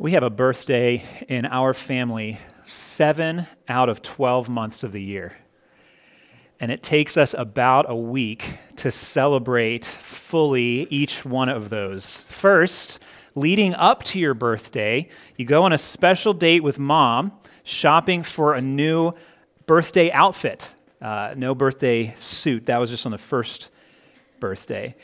[0.00, 5.36] We have a birthday in our family seven out of 12 months of the year.
[6.60, 12.22] And it takes us about a week to celebrate fully each one of those.
[12.30, 13.02] First,
[13.34, 17.32] leading up to your birthday, you go on a special date with mom
[17.64, 19.14] shopping for a new
[19.66, 20.76] birthday outfit.
[21.02, 22.66] Uh, no birthday suit.
[22.66, 23.70] That was just on the first
[24.38, 24.94] birthday.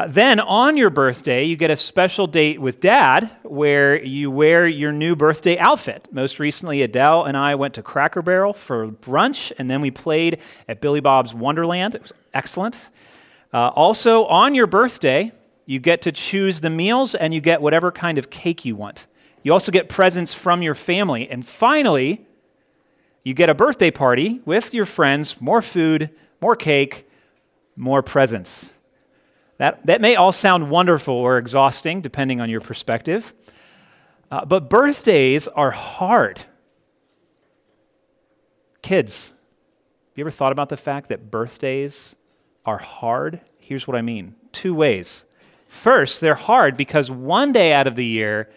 [0.00, 4.66] Uh, then on your birthday, you get a special date with dad where you wear
[4.66, 6.08] your new birthday outfit.
[6.10, 10.40] Most recently, Adele and I went to Cracker Barrel for brunch, and then we played
[10.66, 11.94] at Billy Bob's Wonderland.
[11.94, 12.88] It was excellent.
[13.52, 15.32] Uh, also, on your birthday,
[15.66, 19.06] you get to choose the meals and you get whatever kind of cake you want.
[19.42, 21.28] You also get presents from your family.
[21.28, 22.24] And finally,
[23.22, 26.08] you get a birthday party with your friends, more food,
[26.40, 27.06] more cake,
[27.76, 28.72] more presents.
[29.60, 33.34] That, that may all sound wonderful or exhausting, depending on your perspective.
[34.30, 36.44] Uh, but birthdays are hard.
[38.80, 39.34] Kids,
[40.08, 42.16] have you ever thought about the fact that birthdays
[42.64, 43.42] are hard?
[43.58, 45.26] Here's what I mean two ways.
[45.68, 48.48] First, they're hard because one day out of the year,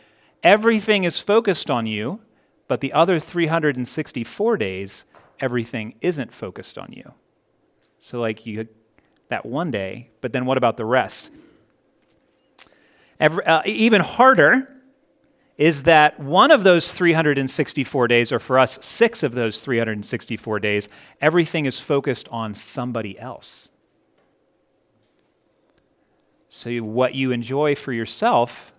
[0.41, 2.21] everything is focused on you,
[2.69, 5.03] but the other 364 days,
[5.41, 7.11] everything isn't focused on you.
[7.99, 8.69] So, like, you
[9.29, 11.31] that one day, but then what about the rest?
[13.19, 14.69] Every, uh, even harder
[15.57, 20.89] is that one of those 364 days, or for us, six of those 364 days,
[21.21, 23.69] everything is focused on somebody else.
[26.49, 28.73] So, what you enjoy for yourself,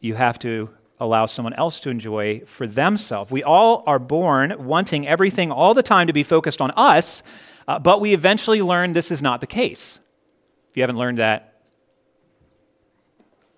[0.00, 3.30] you have to allow someone else to enjoy for themselves.
[3.30, 7.22] We all are born wanting everything all the time to be focused on us,
[7.68, 9.98] uh, but we eventually learn this is not the case.
[10.70, 11.54] If you haven't learned that,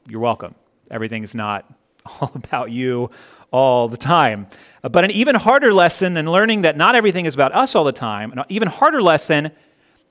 [0.08, 0.54] you're welcome.
[0.90, 1.70] Everything is not
[2.20, 3.10] all about you
[3.50, 4.46] all the time.
[4.82, 7.84] Uh, but an even harder lesson than learning that not everything is about us all
[7.84, 9.50] the time, an even harder lesson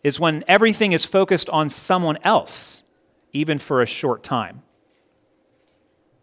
[0.03, 2.83] is when everything is focused on someone else,
[3.33, 4.63] even for a short time.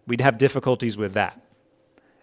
[0.07, 1.41] We'd have difficulties with that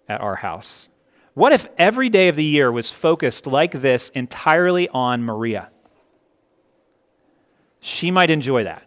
[0.07, 0.89] at our house.
[1.33, 5.69] What if every day of the year was focused like this entirely on Maria?
[7.79, 8.83] She might enjoy that.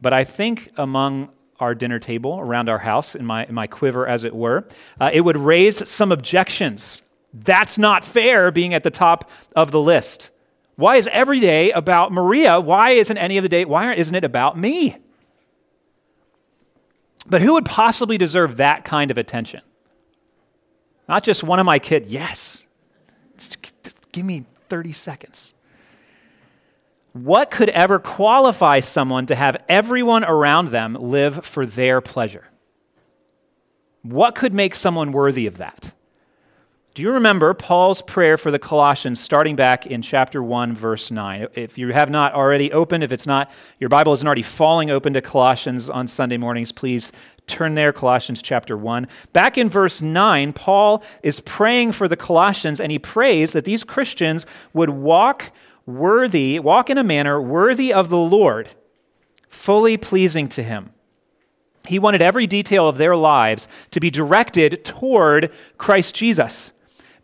[0.00, 4.06] But I think among our dinner table around our house, in my, in my quiver,
[4.06, 4.68] as it were,
[5.00, 7.02] uh, it would raise some objections.
[7.32, 10.30] That's not fair being at the top of the list.
[10.76, 12.60] Why is every day about Maria?
[12.60, 14.98] Why isn't any of the day, why isn't it about me?
[17.26, 19.62] But who would possibly deserve that kind of attention?
[21.08, 22.10] Not just one of my kids.
[22.10, 22.66] Yes.
[24.12, 25.54] Give me 30 seconds.
[27.12, 32.48] What could ever qualify someone to have everyone around them live for their pleasure?
[34.02, 35.94] What could make someone worthy of that?
[36.96, 41.48] Do you remember Paul's prayer for the Colossians starting back in chapter 1, verse 9?
[41.52, 45.12] If you have not already opened, if it's not, your Bible isn't already falling open
[45.12, 47.12] to Colossians on Sunday mornings, please
[47.46, 49.08] turn there, Colossians chapter 1.
[49.34, 53.84] Back in verse 9, Paul is praying for the Colossians, and he prays that these
[53.84, 55.52] Christians would walk
[55.84, 58.70] worthy, walk in a manner worthy of the Lord,
[59.50, 60.94] fully pleasing to him.
[61.88, 66.72] He wanted every detail of their lives to be directed toward Christ Jesus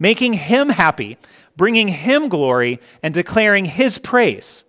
[0.02, 1.16] making him happy,
[1.56, 4.64] bringing him glory, and declaring his praise.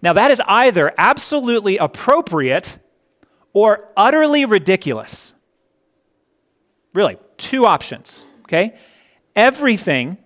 [0.00, 2.78] Now, that is either absolutely appropriate
[3.52, 5.34] or utterly ridiculous.
[6.92, 8.76] Really, two options, okay?
[9.34, 10.18] Everything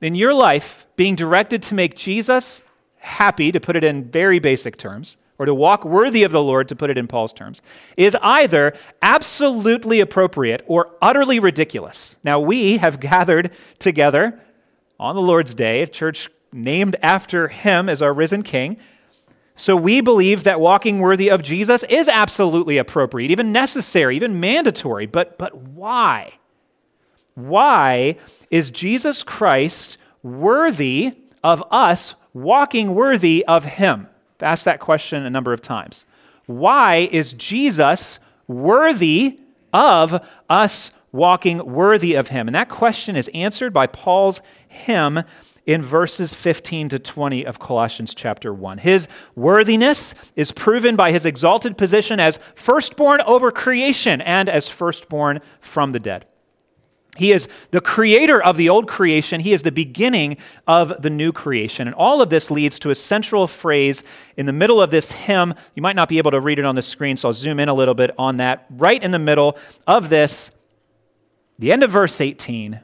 [0.00, 2.64] in your life being directed to make Jesus
[2.96, 6.68] happy, to put it in very basic terms, or to walk worthy of the Lord,
[6.68, 7.60] to put it in Paul's terms,
[7.96, 12.16] is either absolutely appropriate or utterly ridiculous.
[12.22, 13.50] Now, we have gathered
[13.80, 14.38] together
[15.00, 18.76] on the Lord's Day, a church named after him as our risen king.
[19.56, 25.06] So we believe that walking worthy of Jesus is absolutely appropriate, even necessary, even mandatory.
[25.06, 26.34] But, but why?
[27.34, 28.16] Why
[28.48, 34.06] is Jesus Christ worthy of us walking worthy of him?
[34.42, 36.04] I've asked that question a number of times.
[36.46, 38.18] Why is Jesus
[38.48, 39.38] worthy
[39.72, 42.48] of us walking worthy of him?
[42.48, 45.22] And that question is answered by Paul's hymn
[45.64, 48.78] in verses 15 to 20 of Colossians chapter 1.
[48.78, 49.06] His
[49.36, 55.92] worthiness is proven by his exalted position as firstborn over creation and as firstborn from
[55.92, 56.26] the dead.
[57.18, 59.40] He is the creator of the old creation.
[59.40, 61.86] He is the beginning of the new creation.
[61.86, 64.02] And all of this leads to a central phrase
[64.36, 65.52] in the middle of this hymn.
[65.74, 67.68] You might not be able to read it on the screen, so I'll zoom in
[67.68, 68.64] a little bit on that.
[68.70, 70.52] Right in the middle of this,
[71.58, 72.80] the end of verse 18,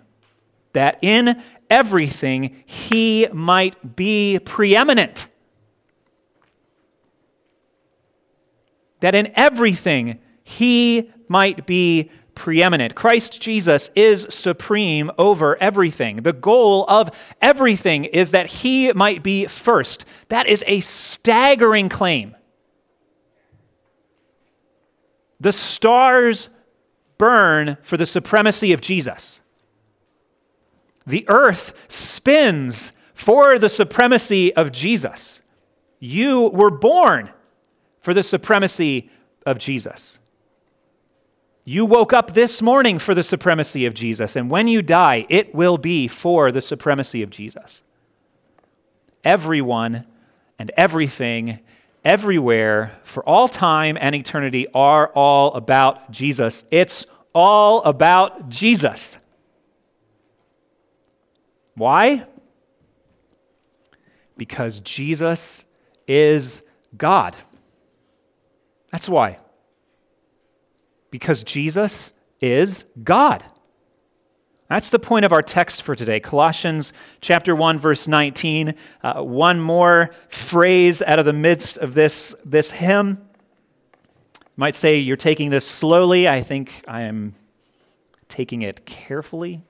[0.74, 5.28] that in everything he might be preeminent.
[9.00, 12.94] That in everything he might be preeminent.
[12.94, 16.22] Christ Jesus is supreme over everything.
[16.22, 17.10] The goal of
[17.42, 20.06] everything is that he might be first.
[20.30, 22.34] That is a staggering claim.
[25.40, 26.48] The stars
[27.18, 29.40] burn for the supremacy of Jesus.
[31.06, 35.42] The earth spins for the supremacy of Jesus.
[35.98, 37.30] You were born
[38.00, 39.10] for the supremacy
[39.44, 40.20] of Jesus.
[41.68, 45.54] You woke up this morning for the supremacy of Jesus, and when you die, it
[45.54, 47.82] will be for the supremacy of Jesus.
[49.22, 50.06] Everyone
[50.58, 51.60] and everything,
[52.06, 56.64] everywhere, for all time and eternity, are all about Jesus.
[56.70, 57.04] It's
[57.34, 59.18] all about Jesus.
[61.74, 62.24] Why?
[64.38, 65.66] Because Jesus
[66.06, 66.62] is
[66.96, 67.36] God.
[68.90, 69.40] That's why
[71.10, 73.44] because Jesus is God.
[74.68, 76.20] That's the point of our text for today.
[76.20, 78.74] Colossians chapter 1 verse 19.
[79.02, 83.18] Uh, one more phrase out of the midst of this, this hymn.
[84.34, 86.28] You might say you're taking this slowly.
[86.28, 87.34] I think I am
[88.28, 89.62] taking it carefully.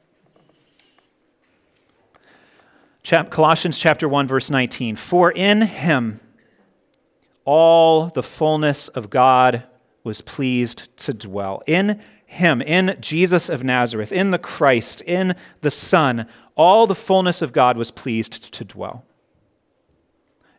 [3.04, 4.96] Chap- Colossians chapter 1 verse 19.
[4.96, 6.18] For in him
[7.44, 9.62] all the fullness of God
[10.08, 11.62] was pleased to dwell.
[11.66, 16.26] In him, in Jesus of Nazareth, in the Christ, in the Son,
[16.56, 19.04] all the fullness of God was pleased to dwell.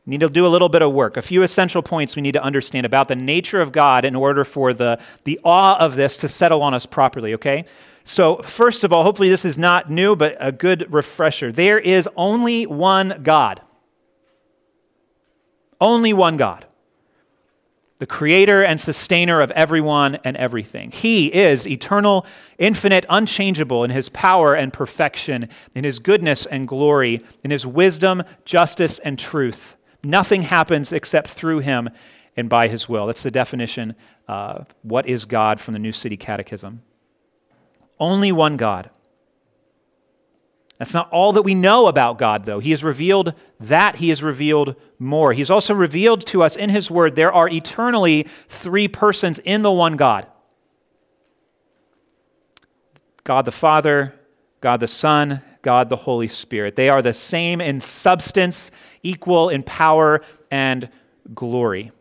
[0.06, 1.18] We need to do a little bit of work.
[1.18, 4.46] A few essential points we need to understand about the nature of God in order
[4.46, 7.66] for the, the awe of this to settle on us properly, okay?
[8.04, 11.51] So, first of all, hopefully this is not new, but a good refresher.
[11.51, 13.62] There is only one God.
[15.81, 16.68] Only one God
[18.00, 20.90] the creator and sustainer of everyone and everything.
[20.92, 22.25] He is eternal,
[22.57, 28.24] infinite, unchangeable in his power and perfection, in his goodness and glory, in his wisdom,
[28.46, 29.75] justice, and truth.
[30.04, 31.90] Nothing happens except through him
[32.38, 33.06] and by his will.
[33.06, 33.96] That's the definition.
[34.28, 36.81] Uh, what is God from the New City Catechism?
[38.00, 38.90] Only one God.
[40.79, 42.59] That's not all that we know about God, though.
[42.59, 45.33] He has revealed that, He has revealed more.
[45.33, 49.71] He's also revealed to us in His Word there are eternally three persons in the
[49.71, 50.25] one God
[53.25, 54.15] God the Father,
[54.61, 56.77] God the Son, God the Holy Spirit.
[56.77, 58.71] They are the same in substance,
[59.03, 60.89] equal in power and
[61.35, 61.91] glory.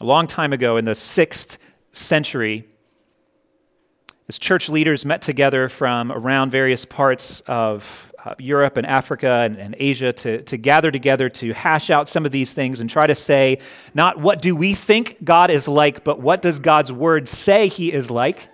[0.00, 1.58] A long time ago, in the sixth
[1.92, 2.68] century,
[4.32, 9.58] as church leaders met together from around various parts of uh, Europe and Africa and,
[9.58, 13.06] and Asia to, to gather together to hash out some of these things and try
[13.06, 13.58] to say,
[13.92, 17.92] not what do we think God is like, but what does God's word say he
[17.92, 18.48] is like?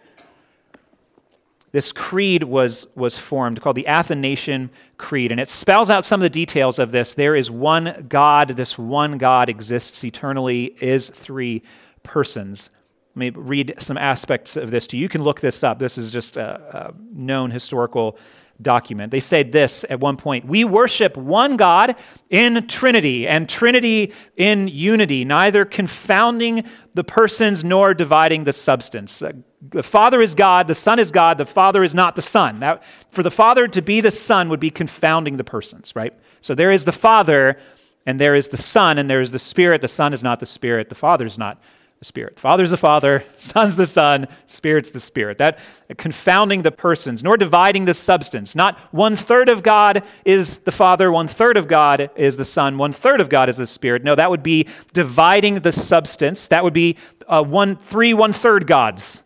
[1.70, 6.22] This creed was, was formed called the Athanasian Creed, and it spells out some of
[6.22, 7.14] the details of this.
[7.14, 11.62] There is one God, this one God exists eternally, is three
[12.02, 12.70] persons.
[13.18, 15.02] Let me read some aspects of this to you.
[15.02, 15.80] You can look this up.
[15.80, 18.16] This is just a, a known historical
[18.62, 19.10] document.
[19.10, 21.96] They said this at one point We worship one God
[22.30, 29.20] in Trinity, and Trinity in unity, neither confounding the persons nor dividing the substance.
[29.20, 32.60] Uh, the Father is God, the Son is God, the Father is not the Son.
[32.60, 36.14] That, for the Father to be the Son would be confounding the persons, right?
[36.40, 37.58] So there is the Father,
[38.06, 39.82] and there is the Son, and there is the Spirit.
[39.82, 41.60] The Son is not the Spirit, the Father is not
[41.98, 42.38] the Spirit.
[42.38, 45.38] Father's the Father, Son's the Son, Spirit's the Spirit.
[45.38, 45.58] That
[45.96, 48.54] confounding the persons, nor dividing the substance.
[48.54, 52.78] Not one third of God is the Father, one third of God is the Son,
[52.78, 54.04] one third of God is the Spirit.
[54.04, 56.46] No, that would be dividing the substance.
[56.48, 59.22] That would be uh, one, three one third gods.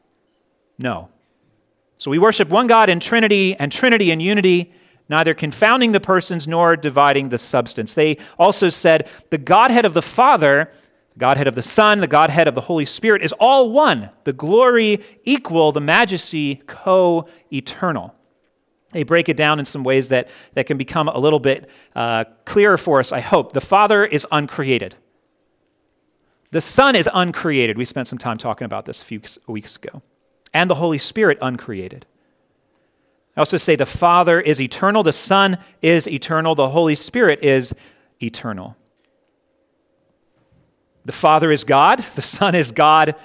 [0.78, 1.10] No.
[1.98, 4.72] So we worship one God in Trinity and Trinity in unity
[5.08, 7.92] neither confounding the persons nor dividing the substance.
[7.92, 10.72] They also said the Godhead of the Father
[11.14, 14.32] the Godhead of the Son, the Godhead of the Holy Spirit is all one, the
[14.32, 18.14] glory equal, the majesty co eternal.
[18.92, 22.24] They break it down in some ways that, that can become a little bit uh,
[22.44, 23.52] clearer for us, I hope.
[23.52, 24.96] The Father is uncreated.
[26.50, 27.78] The Son is uncreated.
[27.78, 30.02] We spent some time talking about this a few weeks ago.
[30.52, 32.06] and the Holy Spirit uncreated.
[33.36, 37.74] I also say the Father is eternal, the Son is eternal, the Holy Spirit is
[38.22, 38.76] eternal.
[41.04, 43.16] The Father is God, the Son is God,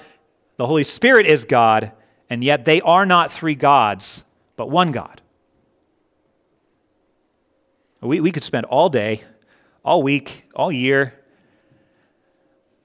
[0.56, 1.92] the Holy Spirit is God,
[2.28, 4.24] and yet they are not three gods,
[4.56, 5.22] but one God.
[8.00, 9.22] We, we could spend all day,
[9.84, 11.14] all week, all year,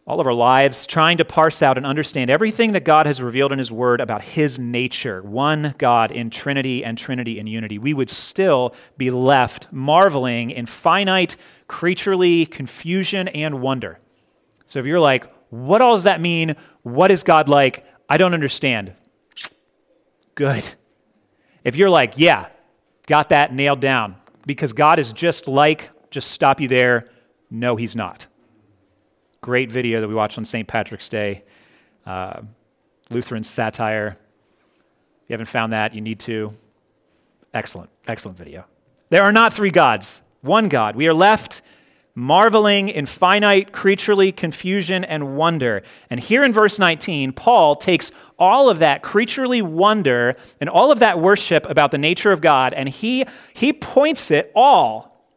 [0.06, 3.52] all of our lives trying to parse out and understand everything that God has revealed
[3.52, 7.94] in His Word about His nature, one God in Trinity and Trinity in unity, we
[7.94, 14.00] would still be left marveling in finite, creaturely confusion and wonder.
[14.74, 16.56] So if you're like, what all does that mean?
[16.82, 17.86] What is God like?
[18.10, 18.94] I don't understand.
[20.34, 20.68] Good.
[21.64, 22.48] If you're like, yeah,
[23.06, 24.16] got that nailed down,
[24.48, 27.08] because God is just like, just stop you there.
[27.52, 28.26] No, He's not.
[29.42, 30.68] Great video that we watched on St.
[30.68, 31.44] Patrick's Day,
[32.08, 32.42] uh,
[33.12, 34.18] Lutheran satire.
[34.18, 36.52] If you haven't found that, you need to.
[37.54, 38.66] Excellent, excellent video.
[39.10, 40.96] There are not three gods, one God.
[40.96, 41.62] We are left
[42.16, 45.82] marveling in finite creaturely confusion and wonder.
[46.10, 51.00] And here in verse 19, Paul takes all of that creaturely wonder and all of
[51.00, 55.28] that worship about the nature of God, and he, he points it all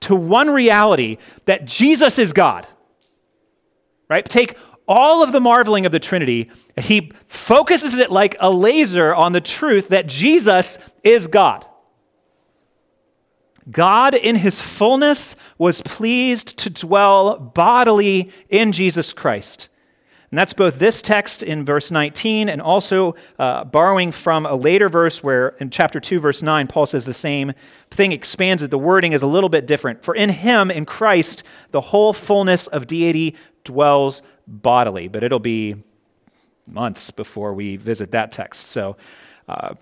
[0.00, 2.66] to one reality that Jesus is God.
[4.08, 4.24] Right?
[4.24, 4.56] Take
[4.88, 9.40] all of the marveling of the Trinity, he focuses it like a laser on the
[9.40, 11.66] truth that Jesus is God.
[13.70, 19.68] God, in his fullness, was pleased to dwell bodily in Jesus Christ.
[20.30, 24.90] And that's both this text in verse 19 and also uh, borrowing from a later
[24.90, 27.52] verse where in chapter 2, verse 9, Paul says the same
[27.90, 28.70] thing, expands it.
[28.70, 30.04] The wording is a little bit different.
[30.04, 35.08] For in him, in Christ, the whole fullness of deity dwells bodily.
[35.08, 35.76] But it'll be
[36.68, 38.68] months before we visit that text.
[38.68, 38.98] So,
[39.48, 39.74] uh,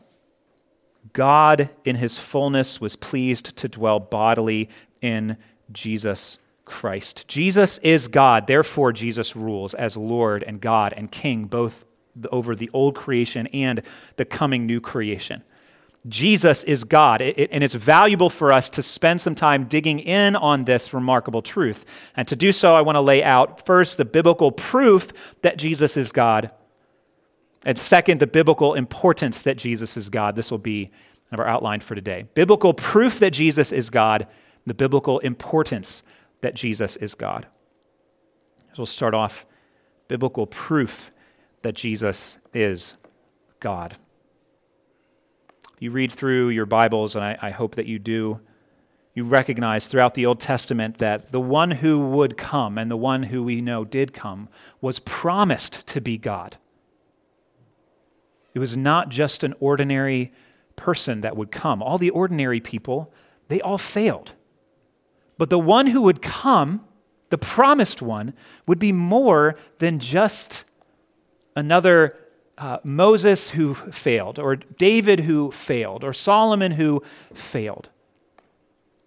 [1.16, 4.68] God in his fullness was pleased to dwell bodily
[5.00, 5.38] in
[5.72, 7.26] Jesus Christ.
[7.26, 11.86] Jesus is God, therefore, Jesus rules as Lord and God and King, both
[12.30, 13.80] over the old creation and
[14.16, 15.42] the coming new creation.
[16.06, 20.66] Jesus is God, and it's valuable for us to spend some time digging in on
[20.66, 21.86] this remarkable truth.
[22.14, 25.96] And to do so, I want to lay out first the biblical proof that Jesus
[25.96, 26.50] is God
[27.66, 30.36] and second, the biblical importance that Jesus is God.
[30.36, 30.88] This will be
[31.32, 32.26] our outline for today.
[32.34, 34.28] Biblical proof that Jesus is God,
[34.64, 36.04] the biblical importance
[36.42, 37.48] that Jesus is God.
[38.72, 39.46] So we'll start off
[40.06, 41.10] biblical proof
[41.62, 42.94] that Jesus is
[43.58, 43.96] God.
[45.80, 48.40] You read through your Bibles, and I, I hope that you do
[49.12, 53.24] you recognize throughout the Old Testament that the one who would come and the one
[53.24, 54.50] who we know did come
[54.82, 56.58] was promised to be God.
[58.56, 60.32] It was not just an ordinary
[60.76, 61.82] person that would come.
[61.82, 63.12] All the ordinary people,
[63.48, 64.32] they all failed.
[65.36, 66.82] But the one who would come,
[67.28, 68.32] the promised one,
[68.66, 70.64] would be more than just
[71.54, 72.16] another
[72.56, 77.02] uh, Moses who failed, or David who failed, or Solomon who
[77.34, 77.90] failed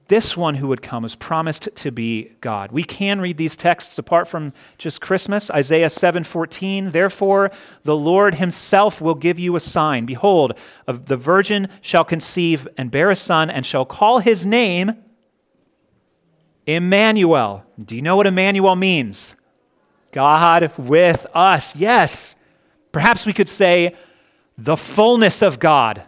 [0.10, 2.72] this one who would come is promised to be God.
[2.72, 5.50] We can read these texts apart from just Christmas.
[5.52, 7.52] Isaiah 7:14, therefore
[7.84, 10.06] the Lord himself will give you a sign.
[10.06, 14.94] Behold, the virgin shall conceive and bear a son and shall call his name
[16.66, 17.64] Emmanuel.
[17.84, 19.36] Do you know what Emmanuel means?
[20.12, 21.76] God with us.
[21.76, 22.36] Yes.
[22.92, 23.96] Perhaps we could say
[24.58, 26.04] the fullness of God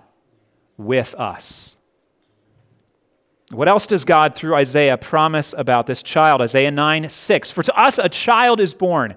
[0.75, 1.77] with us.
[3.51, 6.41] What else does God, through Isaiah, promise about this child?
[6.41, 7.51] Isaiah 9 6.
[7.51, 9.15] For to us a child is born,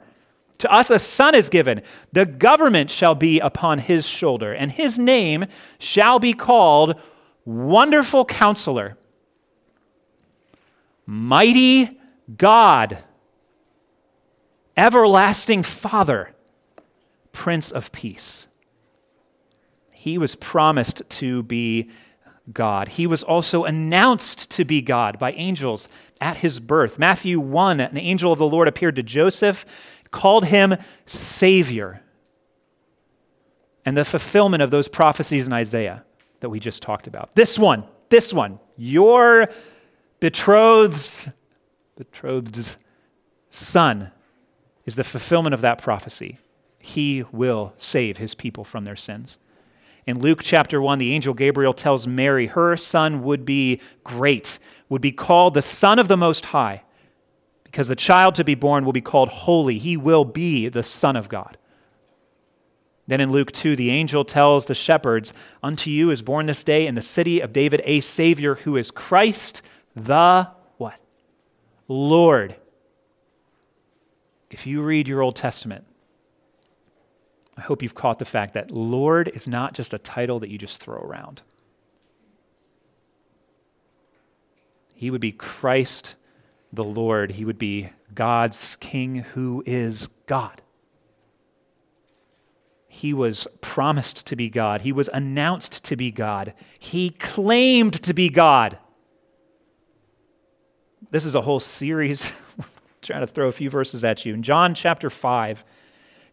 [0.58, 1.82] to us a son is given.
[2.12, 5.46] The government shall be upon his shoulder, and his name
[5.78, 7.00] shall be called
[7.44, 8.96] Wonderful Counselor,
[11.06, 12.00] Mighty
[12.36, 12.98] God,
[14.76, 16.34] Everlasting Father,
[17.32, 18.48] Prince of Peace.
[19.92, 21.90] He was promised to be
[22.52, 22.88] God.
[22.88, 25.88] He was also announced to be God by angels
[26.20, 26.98] at his birth.
[26.98, 29.64] Matthew 1, an angel of the Lord appeared to Joseph,
[30.10, 32.02] called him Savior.
[33.84, 36.04] And the fulfillment of those prophecies in Isaiah
[36.40, 37.34] that we just talked about.
[37.34, 39.48] This one, this one, your
[40.20, 41.30] betrothed's,
[41.96, 42.76] betrothed's
[43.50, 44.10] son
[44.84, 46.38] is the fulfillment of that prophecy.
[46.78, 49.38] He will save his people from their sins.
[50.06, 54.58] In Luke chapter 1, the angel Gabriel tells Mary her son would be great,
[54.88, 56.82] would be called the Son of the Most High,
[57.62, 59.78] because the child to be born will be called holy.
[59.78, 61.56] He will be the Son of God.
[63.06, 65.32] Then in Luke 2, the angel tells the shepherds,
[65.62, 68.90] Unto you is born this day in the city of David a Savior who is
[68.90, 69.62] Christ
[69.94, 70.98] the what?
[71.88, 72.56] Lord.
[74.50, 75.84] If you read your Old Testament,
[77.56, 80.58] I hope you've caught the fact that Lord is not just a title that you
[80.58, 81.42] just throw around.
[84.94, 86.16] He would be Christ
[86.72, 87.32] the Lord.
[87.32, 90.62] He would be God's King who is God.
[92.88, 94.82] He was promised to be God.
[94.82, 96.54] He was announced to be God.
[96.78, 98.78] He claimed to be God.
[101.10, 102.40] This is a whole series.
[103.04, 104.34] trying to throw a few verses at you.
[104.34, 105.64] In John chapter 5,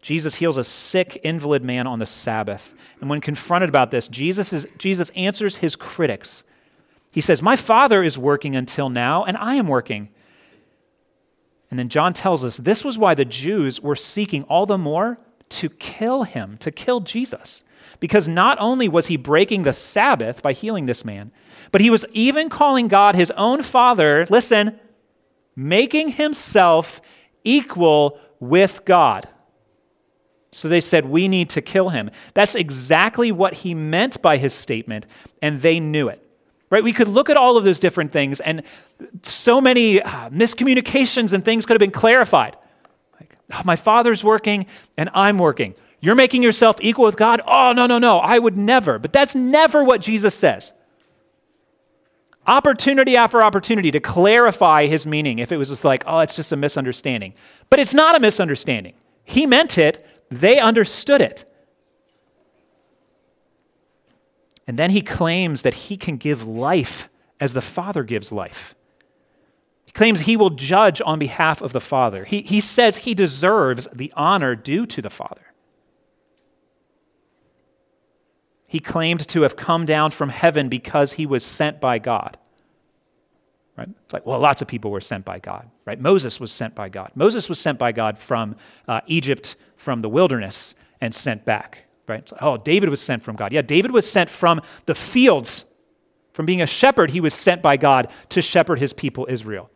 [0.02, 2.74] Jesus heals a sick invalid man on the Sabbath.
[3.00, 6.44] And when confronted about this, Jesus, is, Jesus answers his critics.
[7.12, 10.08] He says, My Father is working until now, and I am working.
[11.70, 15.18] And then John tells us this was why the Jews were seeking all the more
[15.50, 17.62] to kill him, to kill Jesus.
[18.00, 21.30] Because not only was he breaking the Sabbath by healing this man,
[21.70, 24.78] but he was even calling God his own Father, listen,
[25.54, 27.00] making himself
[27.44, 29.28] equal with God.
[30.52, 32.10] So they said, We need to kill him.
[32.34, 35.06] That's exactly what he meant by his statement,
[35.40, 36.24] and they knew it.
[36.70, 36.84] Right?
[36.84, 38.62] We could look at all of those different things, and
[39.22, 42.56] so many uh, miscommunications and things could have been clarified.
[43.20, 44.66] Like My father's working
[44.96, 45.74] and I'm working.
[46.00, 47.40] You're making yourself equal with God?
[47.46, 48.18] Oh, no, no, no.
[48.18, 48.98] I would never.
[48.98, 50.72] But that's never what Jesus says.
[52.44, 56.52] Opportunity after opportunity to clarify his meaning if it was just like, oh, it's just
[56.52, 57.34] a misunderstanding.
[57.70, 58.94] But it's not a misunderstanding.
[59.22, 61.44] He meant it, they understood it.
[64.66, 67.08] And then he claims that he can give life
[67.40, 68.74] as the Father gives life.
[69.84, 72.24] He claims he will judge on behalf of the Father.
[72.24, 75.52] He, he says he deserves the honor due to the Father.
[78.66, 82.38] He claimed to have come down from heaven because he was sent by God.
[83.76, 83.88] Right?
[84.04, 85.98] It's like, well, lots of people were sent by God, right?
[85.98, 87.10] Moses was sent by God.
[87.14, 92.30] Moses was sent by God from uh, Egypt, from the wilderness, and sent back, right?
[92.30, 93.52] Like, oh, David was sent from God.
[93.52, 95.64] Yeah, David was sent from the fields.
[96.32, 99.70] From being a shepherd, he was sent by God to shepherd his people, Israel.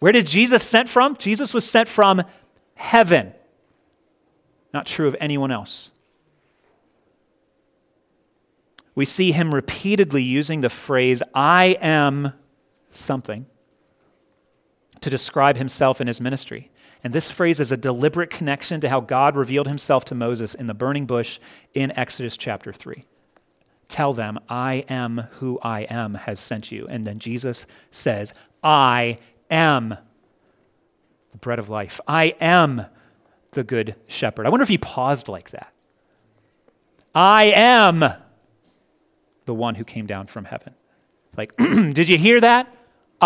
[0.00, 1.16] Where did Jesus sent from?
[1.16, 2.22] Jesus was sent from
[2.74, 3.32] heaven.
[4.72, 5.92] Not true of anyone else.
[8.94, 12.32] We see him repeatedly using the phrase, I am
[12.96, 13.46] something,
[15.00, 16.70] to describe himself and his ministry.
[17.02, 20.66] And this phrase is a deliberate connection to how God revealed himself to Moses in
[20.66, 21.38] the burning bush
[21.74, 23.04] in Exodus chapter 3.
[23.88, 26.86] Tell them, I am who I am has sent you.
[26.88, 29.18] And then Jesus says, I
[29.50, 29.98] am
[31.30, 32.00] the bread of life.
[32.08, 32.86] I am
[33.50, 34.46] the good shepherd.
[34.46, 35.72] I wonder if he paused like that.
[37.14, 38.04] I am
[39.44, 40.74] the one who came down from heaven.
[41.36, 42.74] Like, did you hear that?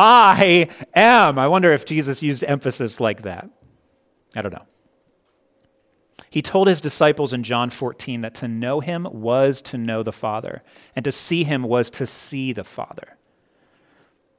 [0.01, 1.39] I am.
[1.39, 3.51] I wonder if Jesus used emphasis like that.
[4.37, 4.67] I don't know.
[6.31, 10.13] He told his disciples in John 14 that to know him was to know the
[10.13, 10.63] Father,
[10.95, 13.17] and to see him was to see the Father.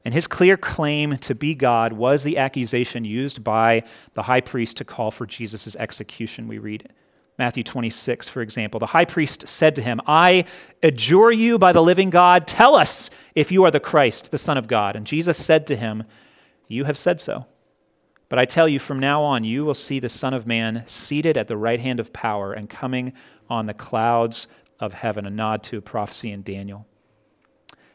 [0.06, 4.78] And his clear claim to be God was the accusation used by the high priest
[4.78, 6.90] to call for Jesus' execution, we read.
[7.40, 8.82] Matthew 26, for example.
[8.82, 10.44] The high priest said to him, I
[10.84, 14.58] adjure you by the living God, tell us if you are the Christ, the Son
[14.58, 14.98] of God.
[14.98, 16.04] And Jesus said to him,
[16.68, 17.46] You have said so.
[18.28, 21.38] But I tell you, from now on, you will see the Son of Man seated
[21.38, 23.14] at the right hand of power and coming
[23.50, 25.26] on the clouds of heaven.
[25.26, 26.88] A nod to a prophecy in Daniel.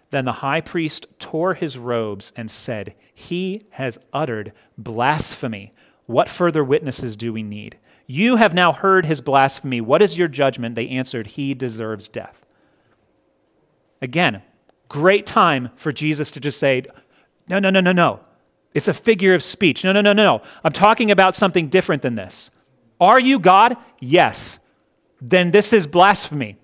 [0.09, 5.73] Then the high priest tore his robes and said, He has uttered blasphemy.
[6.07, 7.79] What further witnesses do we need?
[8.07, 9.81] You have now heard his blasphemy.
[9.81, 10.75] What is your judgment?
[10.75, 12.45] They answered, He deserves death.
[14.03, 14.43] Again,
[14.89, 16.85] great time for Jesus to just say,
[17.49, 18.21] No, no, no, no, no.
[18.75, 19.85] It's a figure of speech.
[19.85, 20.43] No, no, no, no, no.
[20.65, 22.51] I'm talking about something different than this.
[23.01, 23.77] Are you God?
[24.01, 24.59] Yes.
[25.21, 26.57] Then this is blasphemy.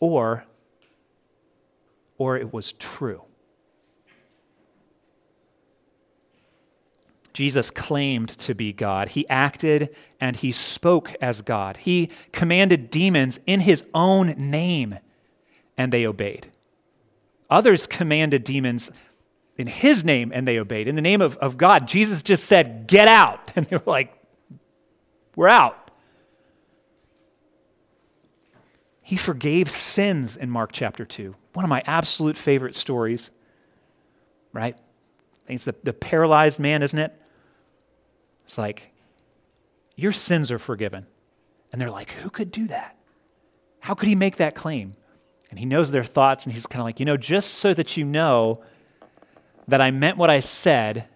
[0.00, 0.44] Or
[2.22, 3.22] or it was true.
[7.32, 9.10] Jesus claimed to be God.
[9.10, 11.78] He acted and he spoke as God.
[11.78, 14.98] He commanded demons in his own name,
[15.76, 16.50] and they obeyed.
[17.48, 18.90] Others commanded demons
[19.56, 20.88] in his name, and they obeyed.
[20.88, 23.40] In the name of, of God, Jesus just said, Get out.
[23.56, 24.14] And they were like,
[25.36, 25.90] We're out.
[29.02, 31.34] He forgave sins in Mark chapter 2.
[31.52, 33.30] One of my absolute favorite stories,
[34.54, 34.78] right?
[35.48, 37.21] It's the, the paralyzed man, isn't it?
[38.52, 38.92] It's like,
[39.96, 41.06] your sins are forgiven.
[41.72, 42.98] And they're like, who could do that?
[43.80, 44.92] How could he make that claim?
[45.48, 47.96] And he knows their thoughts, and he's kind of like, you know, just so that
[47.96, 48.62] you know
[49.68, 51.08] that I meant what I said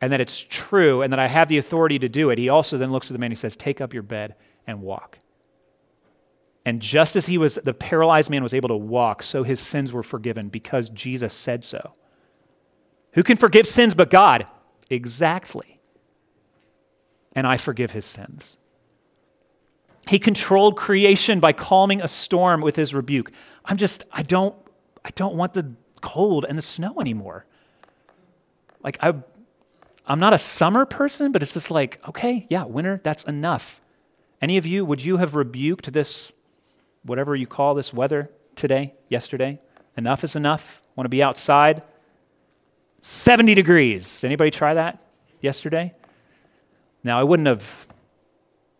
[0.00, 2.78] and that it's true and that I have the authority to do it, he also
[2.78, 4.34] then looks at the man and he says, Take up your bed
[4.66, 5.18] and walk.
[6.64, 9.92] And just as he was, the paralyzed man was able to walk, so his sins
[9.92, 11.92] were forgiven because Jesus said so.
[13.12, 14.46] Who can forgive sins but God?
[14.88, 15.77] Exactly.
[17.38, 18.58] And I forgive his sins.
[20.08, 23.30] He controlled creation by calming a storm with his rebuke.
[23.64, 24.56] I'm just, I don't,
[25.04, 27.46] I don't want the cold and the snow anymore.
[28.82, 29.14] Like, I,
[30.04, 33.80] I'm not a summer person, but it's just like, okay, yeah, winter, that's enough.
[34.42, 36.32] Any of you, would you have rebuked this,
[37.04, 39.60] whatever you call this weather today, yesterday?
[39.96, 40.82] Enough is enough.
[40.96, 41.84] Want to be outside?
[43.00, 44.24] 70 degrees.
[44.24, 44.98] Anybody try that
[45.40, 45.94] yesterday?
[47.08, 47.88] Now, I wouldn't have,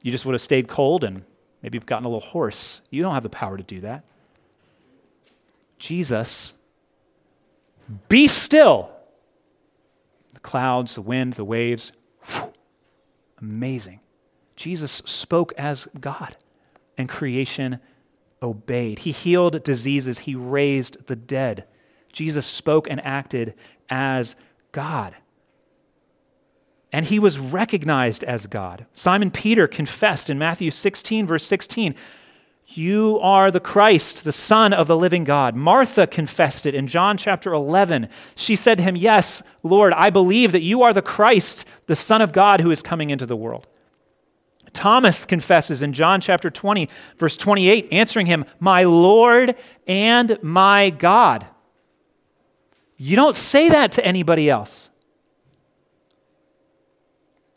[0.03, 1.23] you just would have stayed cold and
[1.63, 2.83] maybe gotten a little hoarse.
[2.91, 4.05] You don't have the power to do that.
[5.79, 6.53] Jesus,
[8.11, 8.91] be still
[10.35, 11.93] the clouds, the wind, the waves.
[12.27, 12.53] Whew,
[13.41, 14.01] amazing.
[14.57, 16.37] Jesus spoke as God,
[16.99, 17.81] and creation
[18.43, 18.99] obeyed.
[18.99, 21.65] He healed diseases, he raised the dead.
[22.13, 23.55] Jesus spoke and acted
[23.89, 24.37] as
[24.71, 25.15] God.
[26.93, 28.87] And he was recognized as God.
[28.95, 31.95] Simon Peter confessed in Matthew 16, verse 16,
[32.71, 35.57] you are the Christ, the Son of the living God.
[35.57, 38.11] Martha confessed it in John chapter 11.
[38.35, 42.21] She said to him, Yes, Lord, I believe that you are the Christ, the Son
[42.21, 43.67] of God who is coming into the world.
[44.75, 49.55] Thomas confesses in John chapter 20, verse 28, answering him, My Lord
[49.87, 51.47] and my God.
[52.99, 54.91] You don't say that to anybody else.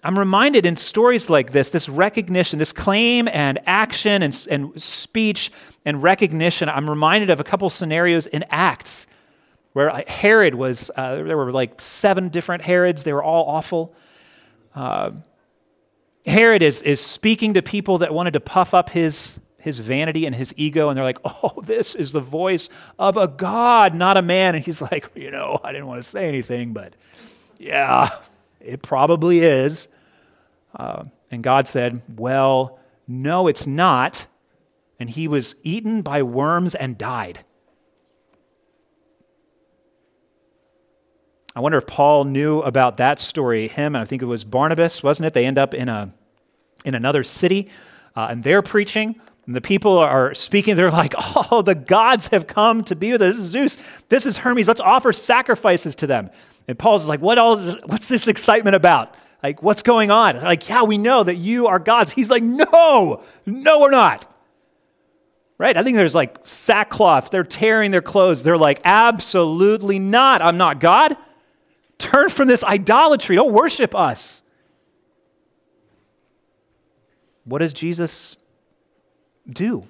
[0.03, 5.51] I'm reminded in stories like this, this recognition, this claim and action and, and speech
[5.85, 9.05] and recognition, I'm reminded of a couple scenarios in Acts
[9.73, 13.95] where Herod was, uh, there were like seven different Herods, they were all awful.
[14.75, 15.11] Uh,
[16.25, 20.35] Herod is, is speaking to people that wanted to puff up his, his vanity and
[20.35, 24.21] his ego, and they're like, oh, this is the voice of a God, not a
[24.21, 24.55] man.
[24.55, 26.93] And he's like, you know, I didn't want to say anything, but
[27.57, 28.09] yeah,
[28.63, 29.89] it probably is.
[30.75, 34.27] Uh, and God said, Well, no, it's not.
[34.99, 37.43] And he was eaten by worms and died.
[41.55, 43.67] I wonder if Paul knew about that story.
[43.67, 45.33] Him, and I think it was Barnabas, wasn't it?
[45.33, 46.13] They end up in, a,
[46.85, 47.69] in another city,
[48.15, 49.19] uh, and they're preaching.
[49.45, 50.75] And the people are speaking.
[50.75, 51.13] They're like,
[51.51, 53.35] oh, the gods have come to be with us.
[53.35, 54.03] This is Zeus.
[54.07, 54.67] This is Hermes.
[54.67, 56.29] Let's offer sacrifices to them.
[56.71, 59.13] And Paul's like, what else, what's this excitement about?
[59.43, 60.41] Like, what's going on?
[60.41, 62.13] Like, yeah, we know that you are God's.
[62.13, 64.25] He's like, no, no, we're not.
[65.57, 65.75] Right?
[65.75, 67.29] I think there's like sackcloth.
[67.29, 68.43] They're tearing their clothes.
[68.43, 70.41] They're like, absolutely not.
[70.41, 71.17] I'm not God.
[71.97, 73.35] Turn from this idolatry.
[73.35, 74.41] Don't worship us.
[77.43, 78.37] What does Jesus
[79.45, 79.83] do?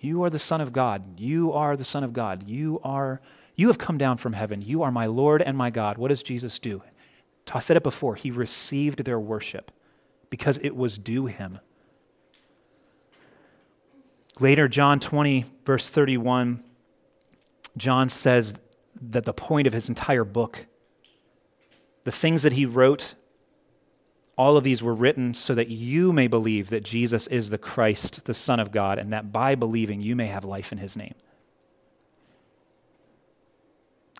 [0.00, 1.18] You are the Son of God.
[1.18, 2.48] You are the Son of God.
[2.48, 3.20] You are
[3.54, 4.62] you have come down from heaven.
[4.62, 5.98] You are my Lord and my God.
[5.98, 6.82] What does Jesus do?
[7.52, 8.14] I said it before.
[8.14, 9.72] He received their worship
[10.30, 11.58] because it was due him.
[14.40, 16.64] Later, John 20, verse 31,
[17.76, 18.54] John says
[19.00, 20.66] that the point of his entire book,
[22.04, 23.14] the things that he wrote,
[24.36, 28.24] all of these were written so that you may believe that Jesus is the Christ,
[28.24, 31.14] the Son of God, and that by believing you may have life in his name.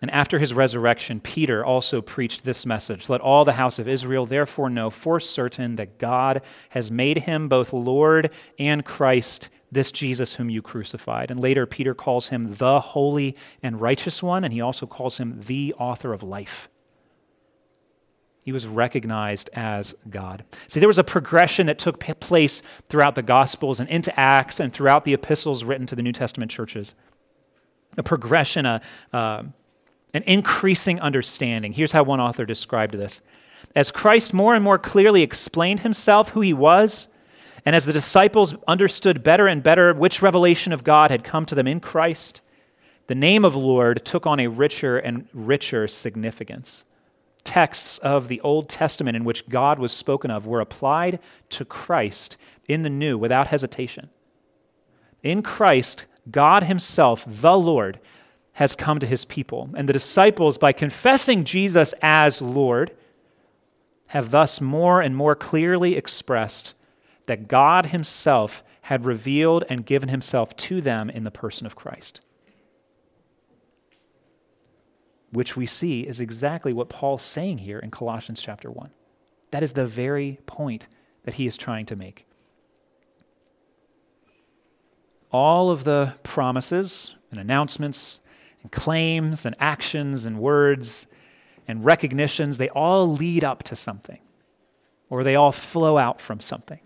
[0.03, 4.25] And after his resurrection, Peter also preached this message Let all the house of Israel
[4.25, 10.33] therefore know for certain that God has made him both Lord and Christ, this Jesus
[10.33, 11.31] whom you crucified.
[11.31, 15.39] And later, Peter calls him the holy and righteous one, and he also calls him
[15.39, 16.67] the author of life.
[18.41, 20.43] He was recognized as God.
[20.67, 24.73] See, there was a progression that took place throughout the Gospels and into Acts and
[24.73, 26.93] throughout the epistles written to the New Testament churches.
[27.97, 28.81] A progression, a,
[29.13, 29.43] uh,
[30.13, 31.73] an increasing understanding.
[31.73, 33.21] Here's how one author described this
[33.75, 37.09] As Christ more and more clearly explained himself, who he was,
[37.65, 41.55] and as the disciples understood better and better which revelation of God had come to
[41.55, 42.41] them in Christ,
[43.07, 46.85] the name of Lord took on a richer and richer significance.
[47.43, 52.37] Texts of the Old Testament in which God was spoken of were applied to Christ
[52.69, 54.09] in the New without hesitation.
[55.21, 57.99] In Christ, God Himself, the Lord,
[58.53, 59.69] has come to his people.
[59.75, 62.95] And the disciples, by confessing Jesus as Lord,
[64.09, 66.75] have thus more and more clearly expressed
[67.25, 72.21] that God himself had revealed and given himself to them in the person of Christ.
[75.31, 78.91] Which we see is exactly what Paul's saying here in Colossians chapter 1.
[79.49, 80.87] That is the very point
[81.23, 82.27] that he is trying to make.
[85.31, 88.19] All of the promises and announcements
[88.63, 91.07] and claims and actions and words
[91.67, 94.19] and recognitions, they all lead up to something
[95.09, 96.79] or they all flow out from something.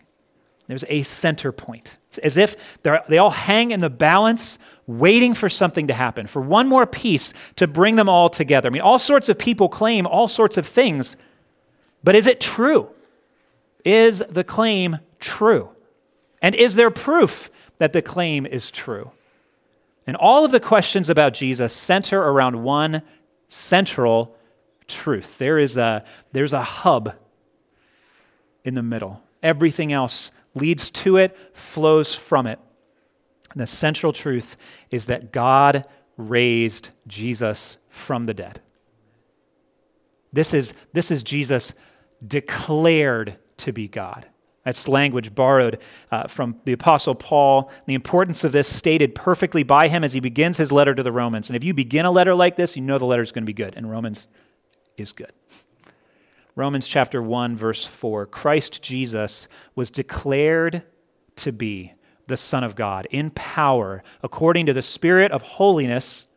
[0.67, 1.97] There's a center point.
[2.09, 6.41] It's as if they all hang in the balance, waiting for something to happen, for
[6.41, 8.67] one more piece to bring them all together.
[8.67, 11.15] I mean, all sorts of people claim all sorts of things,
[12.03, 12.89] but is it true?
[13.85, 15.69] Is the claim true?
[16.41, 19.11] And is there proof that the claim is true?
[20.08, 23.02] And all of the questions about Jesus center around one
[23.50, 24.36] central
[24.88, 25.38] truth.
[25.38, 27.13] There is a, there's a hub
[28.63, 29.22] in the middle.
[29.43, 32.58] Everything else leads to it, flows from it.
[33.52, 34.56] And the central truth
[34.89, 38.62] is that God raised Jesus from the dead.
[40.34, 41.74] This is, this is Jesus
[42.26, 44.26] declared to be God.
[44.67, 45.80] That's language borrowed
[46.12, 47.71] uh, from the Apostle Paul.
[47.86, 51.12] The importance of this stated perfectly by him as he begins his letter to the
[51.13, 51.47] Romans.
[51.47, 53.47] And if you begin a letter like this, you know the letter is going to
[53.47, 53.77] be good.
[53.77, 54.27] And Romans
[54.97, 55.32] is good.
[56.53, 60.84] Romans chapter 1, verse 4 Christ Jesus was declared
[61.38, 61.93] to be
[62.25, 66.27] the Son of God in power, according to the Spirit of holiness,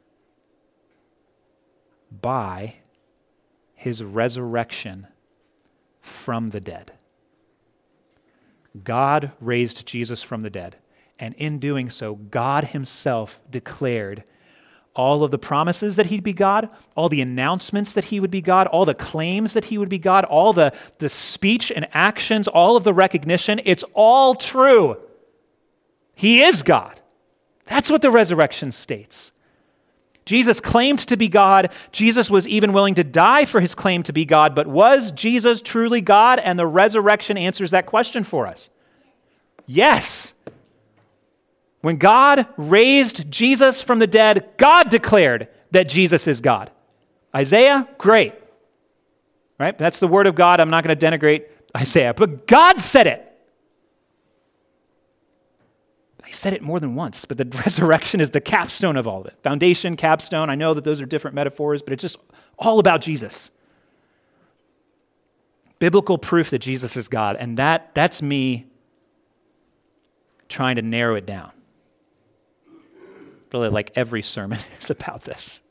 [2.12, 2.77] by
[3.75, 5.09] his resurrection
[6.01, 6.93] from the dead.
[8.85, 10.77] God raised Jesus from the dead,
[11.19, 14.25] and in doing so, God himself declared
[14.95, 18.41] all of the promises that he'd be God, all the announcements that he would be
[18.41, 22.49] God, all the claims that he would be God, all the, the speech and actions,
[22.49, 24.97] all of the recognition, it's all true.
[26.15, 27.01] He is God.
[27.67, 29.33] That's what the resurrection states.
[30.31, 31.73] Jesus claimed to be God.
[31.90, 35.61] Jesus was even willing to die for his claim to be God, but was Jesus
[35.61, 36.38] truly God?
[36.38, 38.71] And the resurrection answers that question for us.
[39.66, 40.35] Yes.
[41.81, 46.71] When God raised Jesus from the dead, God declared that Jesus is God.
[47.35, 48.35] Isaiah, great.
[49.59, 49.77] Right?
[49.77, 50.61] That's the word of God.
[50.61, 53.30] I'm not going to denigrate Isaiah, but God said it.
[56.31, 59.27] He said it more than once, but the resurrection is the capstone of all of
[59.27, 59.35] it.
[59.43, 60.49] Foundation, capstone.
[60.49, 62.21] I know that those are different metaphors, but it's just
[62.57, 63.51] all about Jesus.
[65.81, 68.69] Biblical proof that Jesus is God, and that that's me
[70.49, 71.51] trying to narrow it down
[73.53, 75.62] really like every sermon is about this.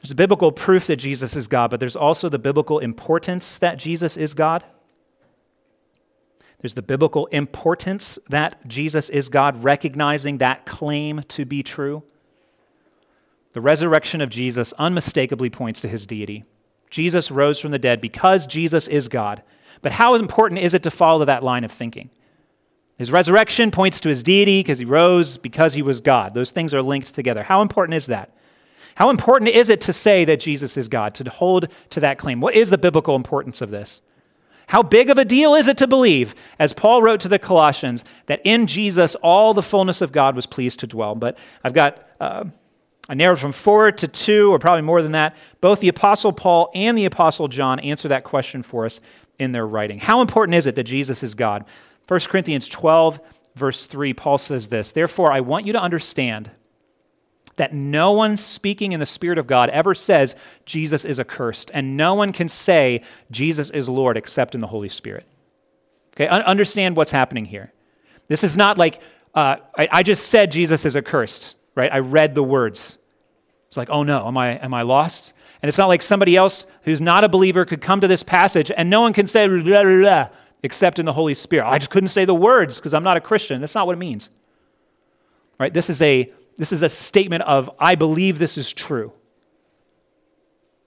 [0.00, 3.78] There's a biblical proof that Jesus is God, but there's also the biblical importance that
[3.78, 4.64] Jesus is God.
[6.60, 12.02] There's the biblical importance that Jesus is God, recognizing that claim to be true.
[13.52, 16.44] The resurrection of Jesus unmistakably points to his deity.
[16.90, 19.42] Jesus rose from the dead because Jesus is God.
[19.82, 22.10] But how important is it to follow that line of thinking?
[22.98, 26.34] His resurrection points to his deity because he rose because he was God.
[26.34, 27.44] Those things are linked together.
[27.44, 28.36] How important is that?
[28.96, 32.40] How important is it to say that Jesus is God, to hold to that claim?
[32.42, 34.02] What is the biblical importance of this?
[34.68, 38.04] How big of a deal is it to believe, as Paul wrote to the Colossians,
[38.26, 41.14] that in Jesus all the fullness of God was pleased to dwell?
[41.14, 42.44] But I've got, uh,
[43.08, 45.36] I narrowed from four to two, or probably more than that.
[45.60, 49.00] Both the Apostle Paul and the Apostle John answer that question for us
[49.38, 49.98] in their writing.
[49.98, 51.64] How important is it that Jesus is God?
[52.06, 53.20] 1 Corinthians 12,
[53.56, 56.50] verse 3, Paul says this Therefore, I want you to understand
[57.60, 61.94] that no one speaking in the Spirit of God ever says Jesus is accursed, and
[61.94, 65.26] no one can say Jesus is Lord except in the Holy Spirit.
[66.14, 67.70] Okay, understand what's happening here.
[68.28, 69.02] This is not like,
[69.34, 71.92] uh, I, I just said Jesus is accursed, right?
[71.92, 72.96] I read the words.
[73.68, 75.34] It's like, oh no, am I, am I lost?
[75.60, 78.72] And it's not like somebody else who's not a believer could come to this passage
[78.74, 80.28] and no one can say, blah, blah, blah,
[80.62, 81.68] except in the Holy Spirit.
[81.68, 83.60] I just couldn't say the words because I'm not a Christian.
[83.60, 84.30] That's not what it means.
[85.58, 85.74] Right?
[85.74, 89.14] This is a this is a statement of I believe this is true.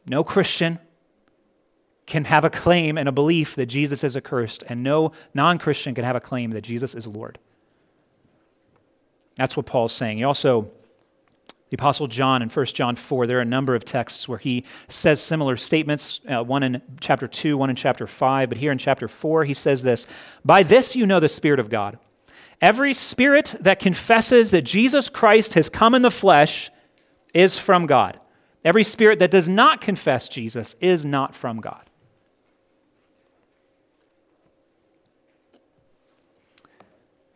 [0.06, 0.78] No Christian
[2.06, 5.96] can have a claim and a belief that Jesus is accursed, and no non Christian
[5.96, 7.40] can have a claim that Jesus is Lord.
[9.36, 10.20] That's what Paul's saying.
[10.20, 10.70] He also
[11.70, 14.64] the Apostle John in 1 John 4, there are a number of texts where he
[14.90, 18.78] says similar statements, uh, one in chapter 2, one in chapter 5, but here in
[18.78, 20.06] chapter 4, he says this
[20.46, 21.98] By this you know the Spirit of God.
[22.64, 26.72] Every spirit that confesses that Jesus Christ has come in the flesh
[27.34, 28.22] is from God.
[28.64, 31.90] Every spirit that does not confess Jesus is not from God.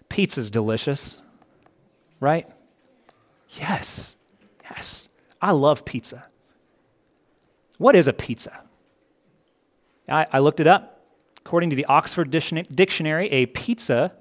[0.07, 1.21] Pizza's delicious,
[2.21, 2.49] right?
[3.59, 4.15] Yes,
[4.63, 5.09] yes.
[5.41, 6.23] I love pizza.
[7.77, 8.61] What is a pizza?
[10.07, 11.01] I, I looked it up.
[11.39, 14.13] According to the Oxford Dictionary, a pizza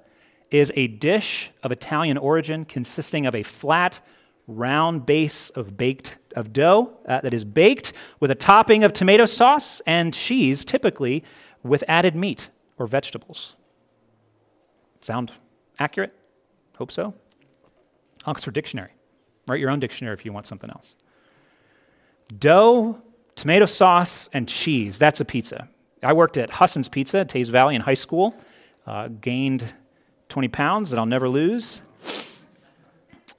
[0.51, 4.01] is a dish of Italian origin consisting of a flat,
[4.47, 9.27] round base of baked of dough uh, that is baked with a topping of tomato
[9.27, 11.25] sauce and cheese, typically
[11.63, 13.57] with added meat or vegetables.
[15.01, 15.33] Sound
[15.79, 16.15] accurate?
[16.79, 17.15] Hope so.
[18.25, 18.91] Oxford Dictionary.
[19.47, 20.97] Write your own dictionary if you want something else.
[22.39, 23.01] Dough,
[23.37, 24.99] tomato sauce, and cheese.
[24.99, 25.69] That's a pizza.
[26.03, 28.37] I worked at Husson's Pizza Teays Valley in high school,
[28.87, 29.73] uh, gained
[30.29, 31.83] 20 pounds that I'll never lose.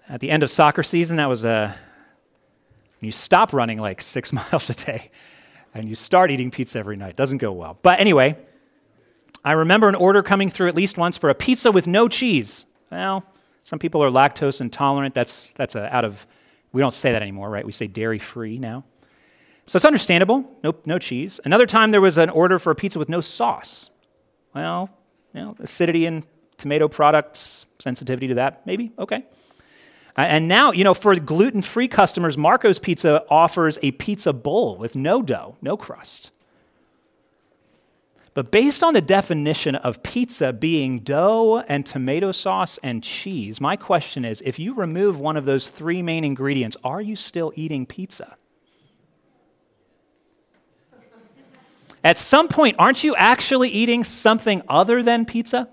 [0.10, 3.06] At the end of soccer season, that was uh, a.
[3.06, 5.12] You stop running like six miles a day
[5.74, 7.16] and you start eating pizza every night.
[7.16, 7.78] Doesn't go well.
[7.82, 8.38] But anyway,
[9.46, 12.66] I remember an order coming through at least once for a pizza with no cheese.
[12.92, 13.24] Well,
[13.64, 15.14] some people are lactose intolerant.
[15.14, 16.26] That's, that's a, out of,
[16.72, 17.66] we don't say that anymore, right?
[17.66, 18.86] We say dairy free now.
[19.66, 21.42] So it's understandable, Nope, no cheese.
[21.44, 23.90] Another time there was an order for a pizza with no sauce.
[24.56, 24.90] Well,
[25.34, 26.24] you know, acidity in
[26.58, 29.24] tomato products, sensitivity to that, maybe, okay.
[30.18, 34.76] Uh, and now, you know, for gluten free customers, Marco's Pizza offers a pizza bowl
[34.76, 36.32] with no dough, no crust.
[38.34, 43.76] But based on the definition of pizza being dough and tomato sauce and cheese, my
[43.76, 47.88] question is if you remove one of those three main ingredients, are you still eating
[47.88, 48.36] pizza?
[52.04, 55.68] At some point, aren't you actually eating something other than pizza?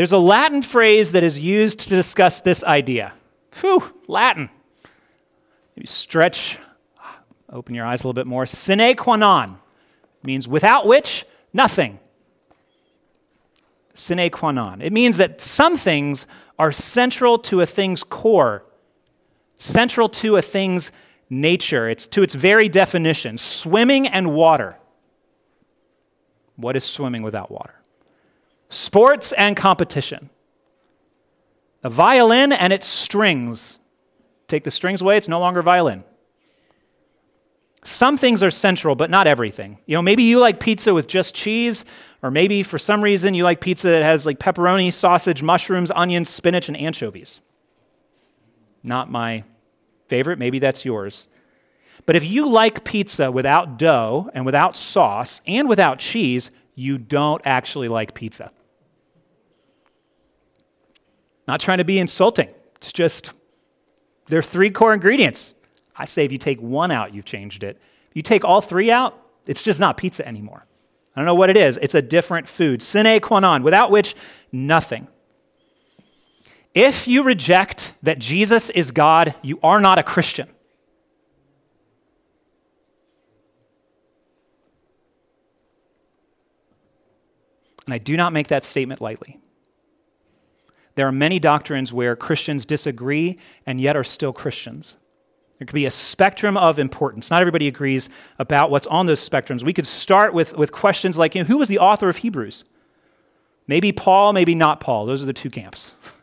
[0.00, 3.12] There's a Latin phrase that is used to discuss this idea.
[3.60, 4.48] Whew, Latin.
[5.76, 6.58] Maybe stretch,
[7.52, 8.46] open your eyes a little bit more.
[8.46, 9.58] Sine qua non
[10.22, 11.98] means without which, nothing.
[13.92, 14.80] Sine qua non.
[14.80, 16.26] It means that some things
[16.58, 18.64] are central to a thing's core,
[19.58, 20.92] central to a thing's
[21.28, 24.78] nature, it's to its very definition swimming and water.
[26.56, 27.79] What is swimming without water?
[28.70, 30.30] Sports and competition.
[31.82, 33.80] A violin and its strings.
[34.48, 36.04] Take the strings away, it's no longer violin.
[37.82, 39.78] Some things are central, but not everything.
[39.86, 41.84] You know, maybe you like pizza with just cheese,
[42.22, 46.28] or maybe for some reason you like pizza that has like pepperoni, sausage, mushrooms, onions,
[46.28, 47.40] spinach, and anchovies.
[48.82, 49.44] Not my
[50.08, 51.28] favorite, maybe that's yours.
[52.06, 57.42] But if you like pizza without dough and without sauce and without cheese, you don't
[57.44, 58.52] actually like pizza.
[61.50, 62.48] Not trying to be insulting.
[62.76, 63.32] It's just
[64.28, 65.56] there are three core ingredients.
[65.96, 67.76] I say if you take one out, you've changed it.
[68.08, 70.64] If you take all three out, it's just not pizza anymore.
[71.12, 71.76] I don't know what it is.
[71.82, 72.82] It's a different food.
[72.82, 74.14] Sine qua non, without which,
[74.52, 75.08] nothing.
[76.72, 80.48] If you reject that Jesus is God, you are not a Christian.
[87.86, 89.40] And I do not make that statement lightly.
[90.94, 94.96] There are many doctrines where Christians disagree and yet are still Christians.
[95.58, 97.30] There could be a spectrum of importance.
[97.30, 99.62] Not everybody agrees about what's on those spectrums.
[99.62, 102.64] We could start with, with questions like you know, who was the author of Hebrews?
[103.66, 105.04] Maybe Paul, maybe not Paul.
[105.04, 105.94] Those are the two camps.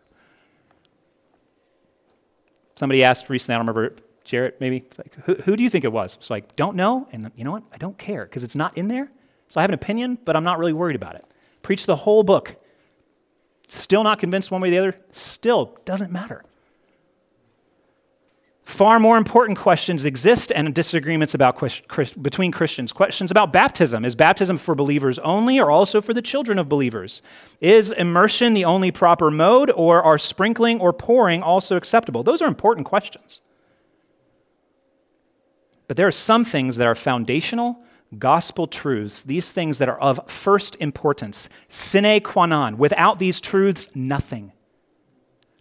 [2.75, 5.91] Somebody asked recently, I don't remember, Jarrett maybe, like, who, who do you think it
[5.91, 6.15] was?
[6.15, 7.63] It's like, don't know, and you know what?
[7.71, 9.09] I don't care because it's not in there.
[9.47, 11.25] So I have an opinion, but I'm not really worried about it.
[11.61, 12.55] Preach the whole book.
[13.67, 14.95] Still not convinced one way or the other?
[15.11, 16.43] Still doesn't matter.
[18.63, 21.57] Far more important questions exist and disagreements about
[22.21, 22.91] between Christians.
[22.91, 24.03] Questions about baptism.
[24.03, 27.21] Is baptism for believers only or also for the children of believers?
[27.61, 32.23] Is immersion the only proper mode or are sprinkling or pouring also acceptable?
[32.23, 33.39] Those are important questions.
[35.87, 37.81] But there are some things that are foundational
[38.17, 42.77] gospel truths, these things that are of first importance, sine qua non.
[42.77, 44.51] Without these truths, nothing.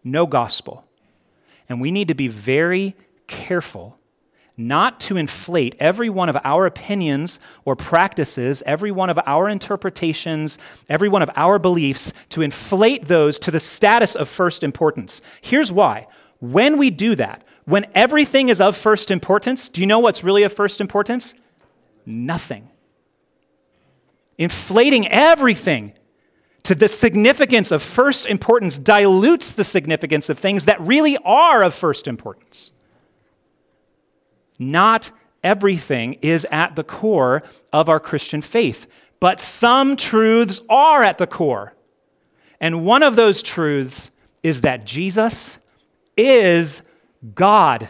[0.05, 0.85] No gospel.
[1.69, 2.95] And we need to be very
[3.27, 3.99] careful
[4.57, 10.59] not to inflate every one of our opinions or practices, every one of our interpretations,
[10.89, 15.21] every one of our beliefs, to inflate those to the status of first importance.
[15.43, 16.07] Here's why.
[16.41, 20.43] When we do that, when everything is of first importance, do you know what's really
[20.43, 21.35] of first importance?
[22.07, 22.71] Nothing.
[24.39, 25.93] Inflating everything
[26.63, 31.75] to the significance of first importance dilutes the significance of things that really are of
[31.75, 32.73] first importance.
[34.59, 35.11] Not
[35.45, 37.43] everything is at the core
[37.73, 38.87] of our Christian faith,
[39.21, 41.75] but some truths are at the core.
[42.61, 44.11] And one of those truths
[44.43, 45.59] is that Jesus
[46.17, 46.83] is
[47.35, 47.89] God.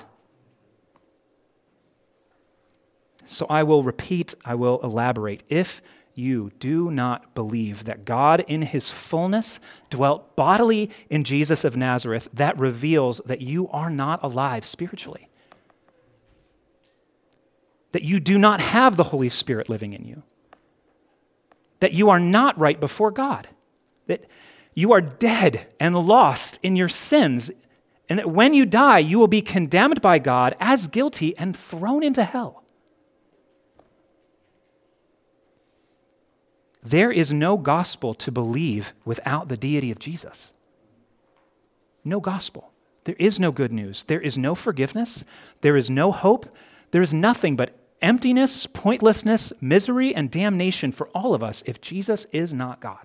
[3.27, 5.43] So I will repeat, I will elaborate.
[5.49, 5.83] If
[6.15, 9.61] you do not believe that God in his fullness
[9.91, 15.29] dwelt bodily in Jesus of Nazareth, that reveals that you are not alive spiritually.
[17.93, 20.23] That you do not have the Holy Spirit living in you.
[21.81, 23.49] That you are not right before God.
[24.07, 24.25] That
[24.75, 27.51] you are dead and lost in your sins.
[28.09, 32.03] And that when you die, you will be condemned by God as guilty and thrown
[32.03, 32.63] into hell.
[36.87, 40.53] There is no gospel to believe without the deity of Jesus.
[42.05, 42.71] No gospel.
[43.03, 44.05] There is no good news.
[44.05, 45.25] There is no forgiveness.
[45.63, 46.47] There is no hope.
[46.93, 52.25] There is nothing but emptiness, pointlessness, misery, and damnation for all of us if Jesus
[52.27, 53.05] is not God.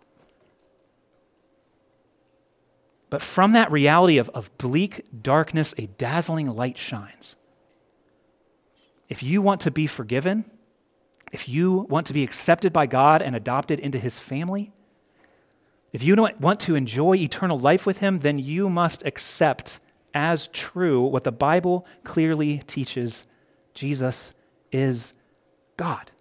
[3.09, 7.35] But from that reality of, of bleak darkness, a dazzling light shines.
[9.09, 10.45] If you want to be forgiven,
[11.31, 14.71] if you want to be accepted by God and adopted into his family,
[15.93, 19.79] if you want to enjoy eternal life with him, then you must accept
[20.13, 23.27] as true what the Bible clearly teaches
[23.73, 24.33] Jesus
[24.71, 25.13] is
[25.77, 26.11] God.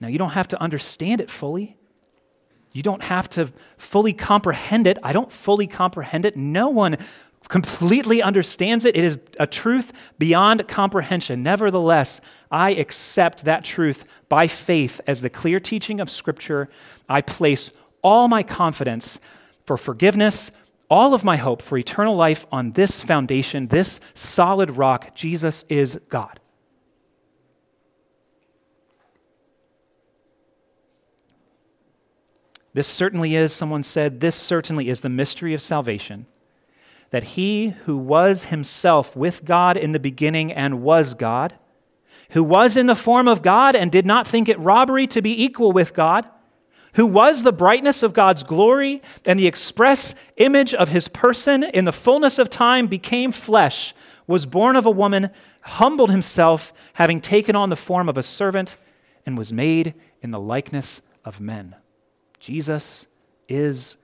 [0.00, 1.76] Now, you don't have to understand it fully.
[2.72, 4.98] You don't have to fully comprehend it.
[5.02, 6.36] I don't fully comprehend it.
[6.36, 6.98] No one
[7.48, 8.96] completely understands it.
[8.96, 11.42] It is a truth beyond comprehension.
[11.42, 12.20] Nevertheless,
[12.50, 16.68] I accept that truth by faith as the clear teaching of Scripture.
[17.08, 17.70] I place
[18.02, 19.20] all my confidence
[19.64, 20.52] for forgiveness,
[20.90, 25.14] all of my hope for eternal life on this foundation, this solid rock.
[25.14, 26.40] Jesus is God.
[32.74, 36.26] This certainly is, someone said, this certainly is the mystery of salvation
[37.10, 41.54] that he who was himself with God in the beginning and was God,
[42.30, 45.44] who was in the form of God and did not think it robbery to be
[45.44, 46.28] equal with God,
[46.94, 51.84] who was the brightness of God's glory and the express image of his person, in
[51.84, 53.94] the fullness of time became flesh,
[54.26, 55.30] was born of a woman,
[55.62, 58.76] humbled himself, having taken on the form of a servant,
[59.24, 61.76] and was made in the likeness of men.
[62.40, 63.06] Jesus
[63.48, 63.96] is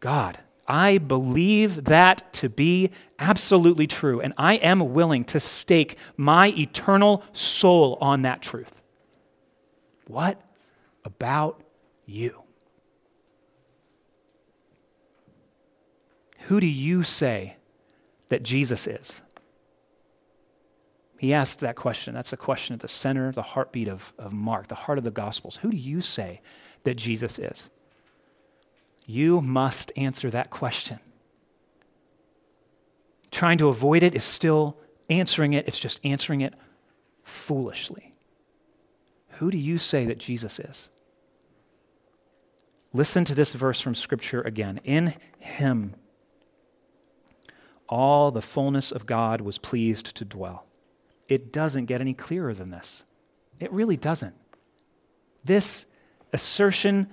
[0.00, 0.38] God.
[0.70, 7.24] I believe that to be absolutely true, and I am willing to stake my eternal
[7.32, 8.80] soul on that truth.
[10.06, 10.40] What
[11.04, 11.60] about
[12.06, 12.44] you?
[16.42, 17.56] Who do you say
[18.28, 19.22] that Jesus is?
[21.18, 22.14] He asked that question.
[22.14, 25.10] That's a question at the center, the heartbeat of, of Mark, the heart of the
[25.10, 25.56] Gospels.
[25.62, 26.42] Who do you say
[26.84, 27.70] that Jesus is?
[29.10, 31.00] You must answer that question.
[33.32, 34.76] Trying to avoid it is still
[35.08, 36.54] answering it, it's just answering it
[37.24, 38.14] foolishly.
[39.30, 40.90] Who do you say that Jesus is?
[42.92, 44.78] Listen to this verse from Scripture again.
[44.84, 45.96] In him,
[47.88, 50.66] all the fullness of God was pleased to dwell.
[51.28, 53.04] It doesn't get any clearer than this.
[53.58, 54.36] It really doesn't.
[55.44, 55.86] This
[56.32, 57.08] assertion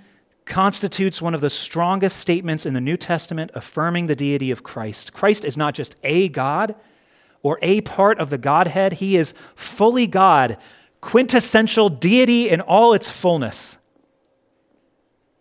[0.47, 5.13] constitutes one of the strongest statements in the New Testament affirming the deity of Christ.
[5.13, 6.75] Christ is not just a God
[7.43, 10.57] or a part of the Godhead, he is fully God,
[11.01, 13.77] quintessential deity in all its fullness.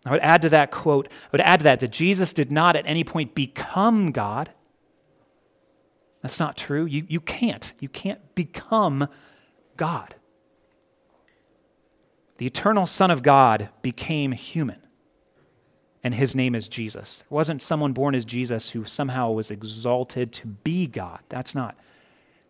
[0.05, 2.75] I would add to that quote, I would add to that that Jesus did not
[2.75, 4.51] at any point become God.
[6.21, 6.85] That's not true.
[6.85, 7.73] You, you can't.
[7.79, 9.07] You can't become
[9.75, 10.15] God.
[12.37, 14.86] The eternal Son of God became human
[16.07, 17.25] and his name is Jesus.
[17.29, 21.19] There wasn't someone born as Jesus who somehow was exalted to be God.
[21.27, 21.75] That's not.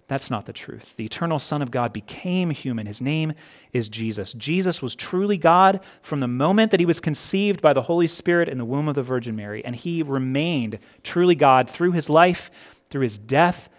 [0.08, 0.95] That's not the truth.
[0.95, 2.86] The eternal Son of God became human.
[2.86, 3.34] His name
[3.74, 4.34] is Jesus.
[4.34, 8.47] Jesus was truly God from the moment that he was conceived by the Holy Spirit
[8.47, 12.51] in the womb of the Virgin Mary, and he remained truly God through his life,
[12.91, 13.70] through his death,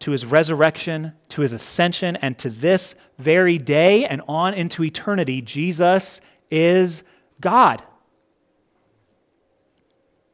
[0.00, 5.40] to his resurrection, to his ascension, and to this very day and on into eternity.
[5.40, 6.20] Jesus
[6.50, 7.02] is
[7.40, 7.82] God.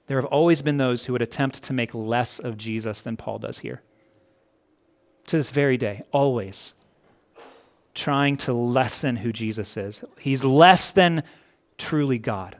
[0.08, 3.38] There have always been those who would attempt to make less of Jesus than Paul
[3.38, 3.82] does here.
[5.28, 6.74] To this very day, always
[7.94, 10.02] trying to lessen who Jesus is.
[10.18, 11.24] He's less than
[11.76, 12.56] truly God.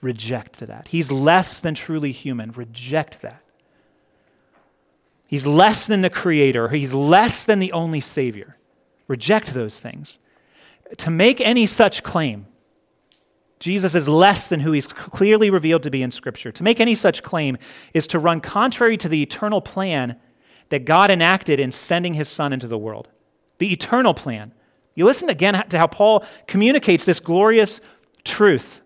[0.00, 0.88] Reject that.
[0.88, 2.52] He's less than truly human.
[2.52, 3.42] Reject that.
[5.26, 6.68] He's less than the creator.
[6.68, 8.56] He's less than the only savior.
[9.08, 10.18] Reject those things.
[10.96, 12.46] To make any such claim
[13.60, 16.50] Jesus is less than who he's clearly revealed to be in Scripture.
[16.50, 17.58] To make any such claim
[17.92, 20.16] is to run contrary to the eternal plan
[20.70, 23.08] that God enacted in sending his Son into the world.
[23.58, 24.54] The eternal plan.
[24.94, 27.82] You listen again to how Paul communicates this glorious
[28.24, 28.80] truth.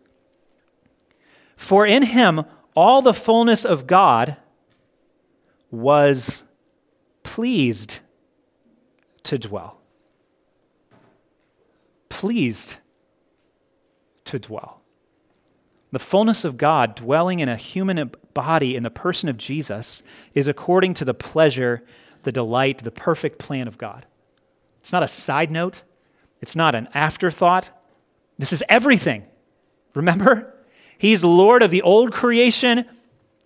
[1.57, 2.45] For in him
[2.75, 4.37] all the fullness of God
[5.71, 6.43] was
[7.23, 8.01] pleased
[9.23, 9.81] to dwell.
[12.09, 12.79] Pleased
[14.25, 14.83] to dwell.
[15.93, 20.03] The fullness of God dwelling in a human body in the person of Jesus
[20.35, 21.85] is according to the pleasure,
[22.23, 24.07] the delight, the perfect plan of God.
[24.81, 25.83] It's not a side note,
[26.41, 27.71] it's not an afterthought.
[28.39, 29.25] This is everything.
[29.95, 30.53] Remember?
[30.99, 32.85] He's Lord of the old creation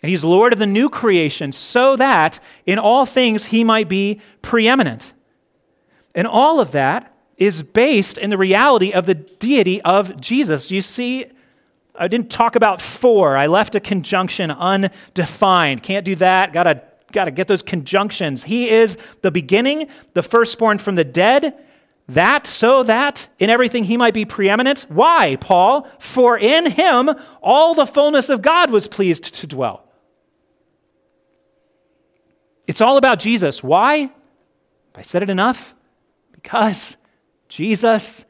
[0.03, 4.21] and He's Lord of the new creation so that in all things He might be
[4.43, 5.13] preeminent.
[6.15, 10.71] And all of that is based in the reality of the deity of Jesus.
[10.71, 11.27] You see,
[11.95, 13.37] I didn't talk about for.
[13.37, 15.83] I left a conjunction undefined.
[15.83, 16.53] Can't do that.
[16.53, 16.83] Gotta,
[17.13, 18.45] gotta get those conjunctions.
[18.45, 21.55] He is the beginning, the firstborn from the dead.
[22.09, 24.87] That so that in everything he might be preeminent.
[24.89, 25.87] Why, Paul?
[25.99, 27.11] For in him
[27.43, 29.85] all the fullness of God was pleased to dwell.
[32.67, 33.63] It's all about Jesus.
[33.63, 33.99] Why?
[33.99, 34.11] Have
[34.97, 35.75] I said it enough?
[36.33, 36.97] Because
[37.49, 38.25] Jesus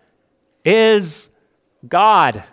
[0.65, 1.31] is
[1.87, 2.45] God.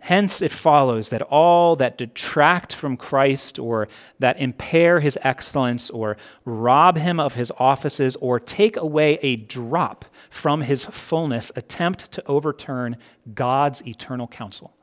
[0.00, 3.86] Hence, it follows that all that detract from Christ or
[4.18, 10.06] that impair his excellence or rob him of his offices or take away a drop
[10.30, 12.96] from his fullness attempt to overturn
[13.34, 14.74] God's eternal counsel.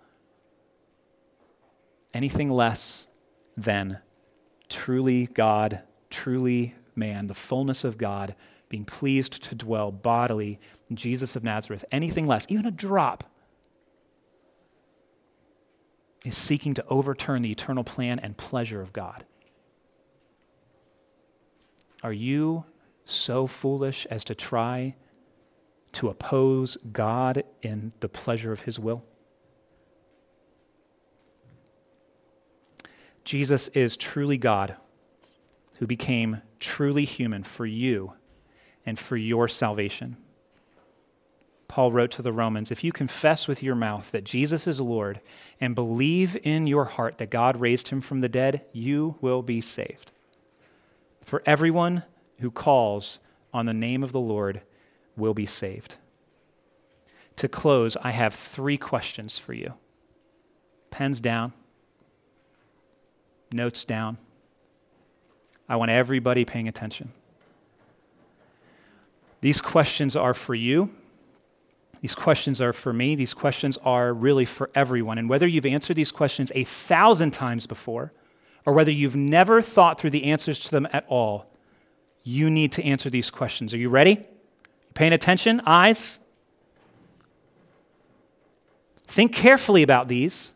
[2.14, 3.08] Anything less
[3.58, 3.98] than
[4.70, 8.36] truly God, truly man, the fullness of God
[8.70, 10.60] being pleased to dwell bodily
[10.90, 13.24] in Jesus of Nazareth, anything less, even a drop,
[16.26, 19.26] is seeking to overturn the eternal plan and pleasure of God.
[22.04, 22.66] Are you
[23.06, 24.96] so foolish as to try
[25.94, 29.06] to oppose God in the pleasure of his will?
[33.24, 34.76] Jesus is truly God
[35.80, 38.14] who became truly human for you
[38.88, 40.16] and for your salvation.
[41.68, 45.20] Paul wrote to the Romans If you confess with your mouth that Jesus is Lord
[45.60, 49.60] and believe in your heart that God raised him from the dead, you will be
[49.60, 50.14] saved.
[51.22, 52.04] For everyone
[52.40, 53.20] who calls
[53.54, 54.62] on the name of the Lord
[55.18, 55.98] will be saved.
[57.36, 59.74] To close, I have three questions for you.
[60.90, 61.52] Pens down,
[63.52, 64.18] notes down.
[65.68, 67.12] I want everybody paying attention.
[69.42, 70.92] These questions are for you.
[72.02, 73.16] These questions are for me.
[73.16, 75.18] These questions are really for everyone.
[75.18, 78.14] And whether you've answered these questions a thousand times before,
[78.66, 81.52] or whether you've never thought through the answers to them at all,
[82.24, 83.74] you need to answer these questions.
[83.74, 84.26] Are you ready?
[84.94, 85.62] Paying attention?
[85.66, 86.20] Eyes?
[89.08, 90.52] Think carefully about these.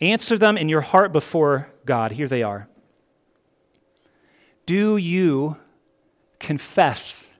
[0.00, 2.12] Answer them in your heart before God.
[2.12, 2.68] Here they are.
[4.64, 5.56] Do you
[6.40, 7.30] confess,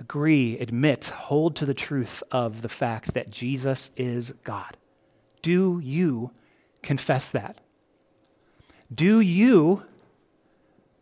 [0.00, 4.76] agree, admit, hold to the truth of the fact that Jesus is God?
[5.42, 6.32] Do you
[6.82, 7.60] confess that?
[8.92, 9.84] Do you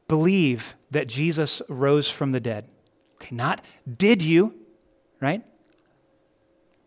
[0.09, 2.69] believe that Jesus rose from the dead?
[3.17, 3.65] Okay, not
[3.97, 4.55] did you,
[5.21, 5.43] right?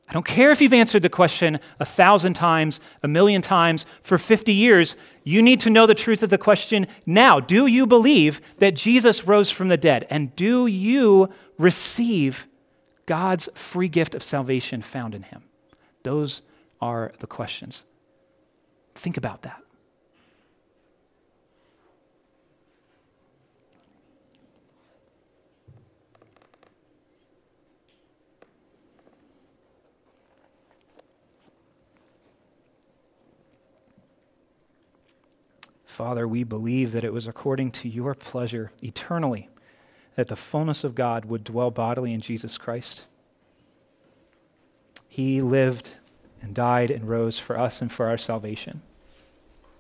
[0.08, 4.18] I don't care if you've answered the question a thousand times, a million times, for
[4.18, 4.96] 50 years.
[5.24, 7.40] You need to know the truth of the question now.
[7.40, 10.06] Do you believe that Jesus rose from the dead?
[10.12, 12.48] And do you receive
[13.08, 15.44] God's free gift of salvation found in him?
[16.04, 16.44] Those
[16.80, 17.84] are the questions.
[18.94, 19.65] Think about that.
[35.96, 39.48] Father, we believe that it was according to your pleasure eternally
[40.16, 43.06] that the fullness of God would dwell bodily in Jesus Christ.
[45.08, 45.92] He lived
[46.42, 48.82] and died and rose for us and for our salvation.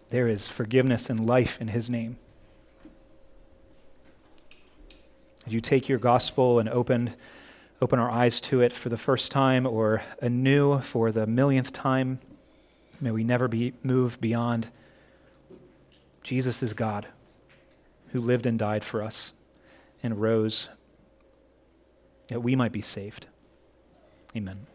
[0.07, 2.15] There is forgiveness and life in his name.
[5.45, 7.13] As you take your gospel and open,
[7.81, 12.19] open our eyes to it for the first time or anew for the millionth time,
[13.01, 14.69] may we never be moved beyond
[16.25, 17.05] Jesus is God
[18.07, 19.33] who lived and died for us
[20.01, 20.69] and rose
[22.29, 23.27] that we might be saved.
[24.35, 24.65] Amen.